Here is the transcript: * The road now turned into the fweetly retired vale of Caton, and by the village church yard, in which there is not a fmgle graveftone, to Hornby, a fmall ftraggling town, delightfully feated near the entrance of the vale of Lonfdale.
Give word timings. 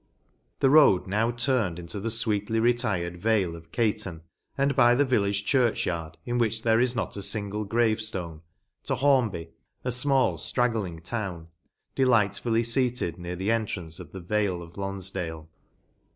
* 0.31 0.59
The 0.61 0.71
road 0.71 1.05
now 1.05 1.29
turned 1.29 1.77
into 1.77 1.99
the 1.99 2.09
fweetly 2.09 2.59
retired 2.59 3.17
vale 3.17 3.55
of 3.55 3.71
Caton, 3.71 4.23
and 4.57 4.75
by 4.75 4.95
the 4.95 5.05
village 5.05 5.45
church 5.45 5.85
yard, 5.85 6.17
in 6.25 6.39
which 6.39 6.63
there 6.63 6.79
is 6.79 6.95
not 6.95 7.15
a 7.15 7.19
fmgle 7.19 7.67
graveftone, 7.67 8.41
to 8.85 8.95
Hornby, 8.95 9.49
a 9.85 9.89
fmall 9.89 10.37
ftraggling 10.39 11.03
town, 11.03 11.49
delightfully 11.93 12.63
feated 12.63 13.19
near 13.19 13.35
the 13.35 13.51
entrance 13.51 13.99
of 13.99 14.11
the 14.11 14.21
vale 14.21 14.63
of 14.63 14.73
Lonfdale. 14.75 15.47